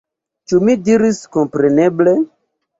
[0.51, 2.19] Ĉu mi diris kompreneble?